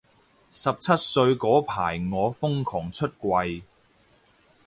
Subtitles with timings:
[0.51, 3.61] 十七歲嗰排我瘋狂出櫃